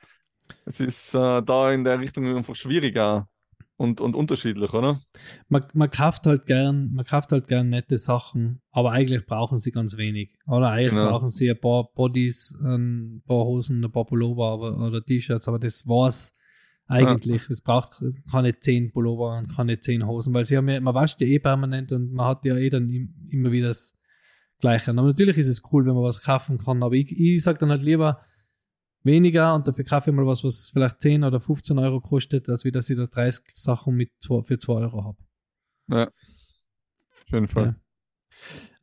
[0.65, 3.29] es ist äh, da in der Richtung einfach schwieriger
[3.77, 4.99] und, und unterschiedlich, oder?
[5.47, 9.71] Man, man kauft halt gern, man kauft halt gern nette Sachen, aber eigentlich brauchen sie
[9.71, 10.35] ganz wenig.
[10.47, 11.11] Oder eigentlich genau.
[11.11, 15.87] brauchen sie ein paar Bodies, ein paar Hosen, ein paar Pullover oder T-Shirts, aber das
[15.87, 16.35] war's
[16.87, 17.43] eigentlich.
[17.43, 17.51] Ja.
[17.51, 21.21] Es braucht keine zehn Pullover und keine zehn Hosen, weil sie haben ja, man wascht
[21.21, 22.89] ja eh permanent und man hat ja eh dann
[23.29, 23.96] immer wieder das
[24.59, 24.91] Gleiche.
[24.91, 27.69] Aber natürlich ist es cool, wenn man was kaufen kann, aber ich, ich sage dann
[27.69, 28.21] halt lieber
[29.03, 32.65] weniger und dafür kaufe ich mal was, was vielleicht 10 oder 15 Euro kostet, als
[32.65, 35.17] wie dass ich da 30 Sachen mit zwei, für 2 Euro habe.
[35.89, 37.65] Ja, auf jeden Fall.
[37.65, 37.75] Ja.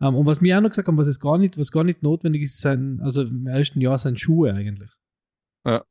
[0.00, 1.84] Um, ähm, und was mir auch noch gesagt haben, was es gar nicht, was gar
[1.84, 4.90] nicht notwendig ist, sein, also im ersten Jahr sind Schuhe eigentlich.
[5.64, 5.84] Ja.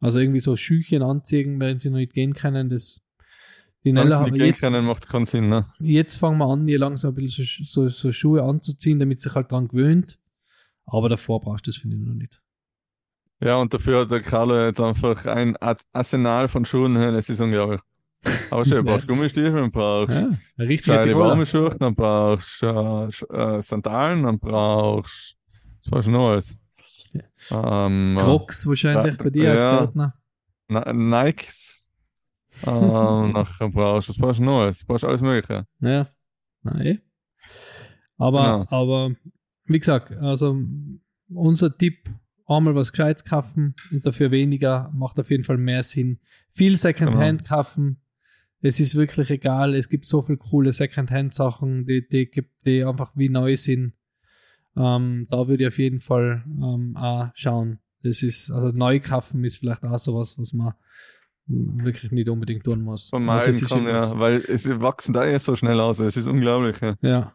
[0.00, 3.06] Also irgendwie so Schüchen anziehen, wenn sie noch nicht gehen können, das
[3.84, 5.66] die nicht gehen jetzt, macht keinen Sinn, ne?
[5.78, 9.34] Jetzt fangen wir an, ihr langsam ein bisschen so, so, so, Schuhe anzuziehen, damit sich
[9.34, 10.18] halt dran gewöhnt.
[10.86, 12.40] Aber davor brauchst du das, finde ich, noch nicht.
[13.42, 15.56] Ja, und dafür hat der Carlo jetzt einfach ein
[15.92, 16.94] Arsenal von Schuhen.
[16.94, 17.80] Das ist unglaublich.
[18.50, 24.24] Aber schön, du brauchst Gummistiefel, dann brauchst ja, richtig Baumelschuhe, dann brauchst äh, äh, Sandalen,
[24.24, 25.38] dann brauchst
[25.84, 26.58] was brauchst du noch alles?
[27.50, 30.14] Ähm, Crocs wahrscheinlich bei dir ja, als Gärtner.
[30.68, 31.79] Nikes.
[32.66, 34.80] ähm, nachher brauchst du, was brauchst du noch alles?
[34.80, 35.66] Du brauchst alles Mögliche.
[35.80, 36.06] Ja,
[36.62, 37.00] nein.
[38.16, 38.66] Aber, genau.
[38.68, 39.16] aber
[39.66, 40.60] wie gesagt, also
[41.28, 42.10] unser Tipp,
[42.46, 46.18] einmal was Gescheites kaufen und dafür weniger, macht auf jeden Fall mehr Sinn.
[46.50, 47.56] Viel Secondhand genau.
[47.56, 48.00] kaufen,
[48.62, 52.30] es ist wirklich egal, es gibt so viele coole Secondhand-Sachen, die, die,
[52.66, 53.94] die einfach wie neu sind.
[54.76, 57.78] Ähm, da würde ich auf jeden Fall ähm, auch schauen.
[58.02, 60.74] Das ist, also neu kaufen ist vielleicht auch sowas, was man
[61.50, 63.08] wirklich nicht unbedingt tun muss.
[63.08, 66.80] Vermeiden also kann, ja, weil es wachsen da jetzt so schnell aus, es ist unglaublich.
[66.80, 66.96] Ja.
[67.02, 67.34] ja.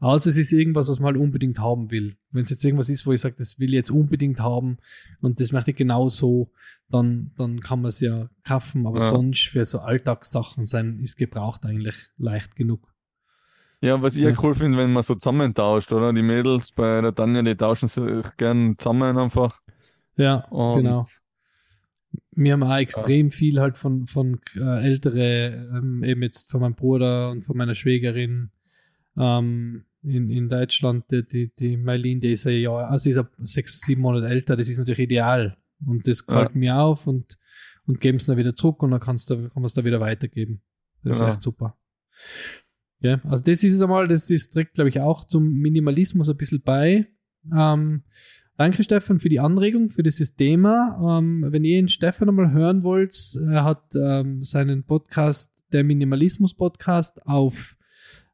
[0.00, 2.16] Außer es ist irgendwas, was man halt unbedingt haben will.
[2.30, 4.78] Wenn es jetzt irgendwas ist, wo ich sage, das will ich jetzt unbedingt haben
[5.20, 6.50] und das möchte ich genau so,
[6.88, 8.86] dann, dann kann man es ja kaufen.
[8.86, 9.04] Aber ja.
[9.04, 12.88] sonst für so Alltagssachen sein, ist gebraucht eigentlich leicht genug.
[13.82, 16.12] Ja, was ich ja cool finde, wenn man so zusammentauscht, oder?
[16.12, 19.60] Die Mädels bei der Tanja, die tauschen sich gern zusammen einfach.
[20.16, 21.06] Ja, und genau.
[22.42, 23.32] Wir haben auch extrem ja.
[23.32, 27.74] viel halt von, von äh, ältere, ähm, eben jetzt von meinem Bruder und von meiner
[27.74, 28.50] Schwägerin,
[29.18, 33.80] ähm, in, in Deutschland, die, die, die Mailin, die ist ja, Jahr, also ist sechs,
[33.82, 35.58] sieben Monate älter, das ist natürlich ideal.
[35.86, 36.58] Und das kalt ja.
[36.58, 37.38] mir auf und,
[37.86, 40.00] und geben es dann wieder zurück und dann kannst du, kann man es da wieder
[40.00, 40.62] weitergeben.
[41.02, 41.26] Das ja.
[41.26, 41.76] ist echt super.
[43.00, 46.36] Ja, also das ist es einmal, das ist direkt, glaube ich, auch zum Minimalismus ein
[46.38, 47.06] bisschen bei.
[47.54, 48.04] Ähm,
[48.60, 51.18] danke, Stefan, für die Anregung, für dieses Thema.
[51.18, 53.16] Ähm, wenn ihr ihn Stefan einmal hören wollt,
[53.50, 57.78] er hat ähm, seinen Podcast, der Minimalismus-Podcast, auf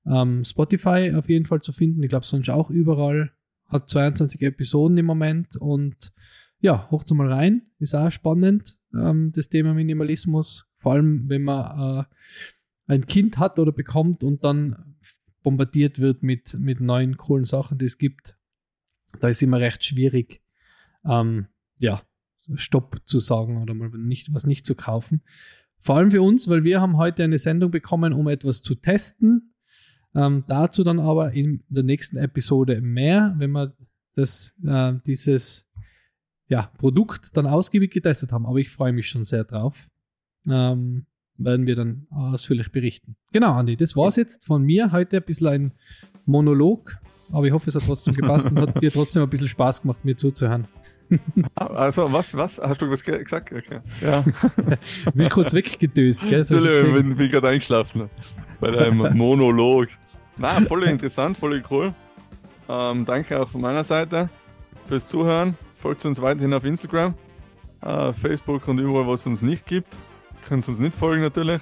[0.04, 2.02] ähm, Spotify auf jeden Fall zu finden.
[2.02, 3.30] Ich glaube, sonst auch überall.
[3.66, 6.12] Hat 22 Episoden im Moment und
[6.60, 7.62] ja, hocht's mal rein.
[7.78, 10.66] Ist auch spannend, ähm, das Thema Minimalismus.
[10.78, 12.04] Vor allem, wenn man äh,
[12.88, 14.96] ein Kind hat oder bekommt und dann
[15.44, 18.35] bombardiert wird mit, mit neuen coolen Sachen, die es gibt.
[19.20, 20.42] Da ist immer recht schwierig,
[21.04, 21.46] ähm,
[21.78, 22.02] ja,
[22.54, 25.22] Stopp zu sagen oder mal nicht, was nicht zu kaufen.
[25.78, 29.54] Vor allem für uns, weil wir haben heute eine Sendung bekommen, um etwas zu testen,
[30.14, 33.74] ähm, dazu dann aber in der nächsten Episode mehr, wenn wir
[34.14, 35.68] das, äh, dieses
[36.48, 38.46] ja, Produkt dann ausgiebig getestet haben.
[38.46, 39.88] Aber ich freue mich schon sehr drauf.
[40.48, 41.06] Ähm,
[41.38, 43.16] werden wir dann ausführlich berichten.
[43.32, 44.92] Genau, Andi, das war es jetzt von mir.
[44.92, 45.72] Heute ein bisschen ein
[46.24, 46.98] Monolog,
[47.32, 50.04] aber ich hoffe, es hat trotzdem gepasst und hat dir trotzdem ein bisschen Spaß gemacht,
[50.04, 50.66] mir zuzuhören.
[51.54, 52.60] Also, was, was?
[52.60, 53.52] Hast du was gesagt?
[53.52, 53.78] Okay.
[54.00, 54.24] Ja.
[55.14, 56.40] bin kurz weggedöst, gell?
[56.40, 58.10] ich bin, bin gerade eingeschlafen
[58.60, 59.88] bei deinem Monolog.
[60.36, 61.94] Na, voll interessant, voll cool.
[62.68, 64.28] Ähm, danke auch von meiner Seite
[64.84, 65.56] fürs Zuhören.
[65.74, 67.14] Folgt uns weiterhin auf Instagram,
[67.82, 69.96] äh, Facebook und überall, wo es uns nicht gibt.
[70.48, 71.60] Könnt uns nicht folgen natürlich.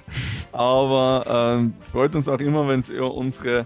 [0.51, 3.65] Aber ähm, freut uns auch immer, wenn ihr unsere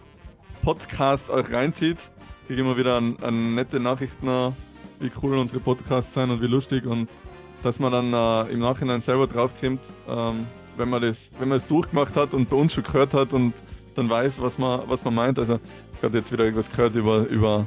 [0.70, 1.98] Podcasts euch reinzieht.
[2.46, 4.54] Kriege immer wieder an, an nette Nachrichten,
[5.00, 7.10] wie cool unsere Podcasts sind und wie lustig und
[7.64, 10.46] dass man dann äh, im Nachhinein selber draufkommt, ähm,
[10.78, 13.56] wenn man das, wenn man es durchgemacht hat und bei uns schon gehört hat und
[13.96, 15.40] dann weiß, was man, was man meint.
[15.40, 15.60] Also
[15.98, 17.66] ich habe jetzt wieder irgendwas gehört über, über,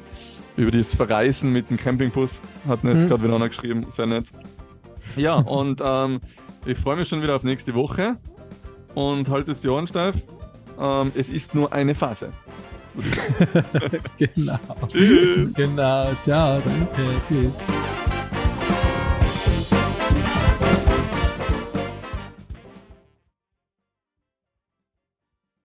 [0.56, 2.40] über dieses Verreisen mit dem Campingbus.
[2.68, 3.08] Hat mir jetzt mhm.
[3.08, 4.26] gerade wieder einer geschrieben, sehr nett.
[5.16, 6.20] Ja, und ähm,
[6.66, 8.16] ich freue mich schon wieder auf nächste Woche
[8.94, 10.14] und halte es die Ohren steif.
[10.78, 12.32] Ähm, es ist nur eine Phase.
[14.18, 14.58] genau.
[14.88, 15.54] Tschüss.
[15.54, 17.66] Genau, ciao, danke, tschüss.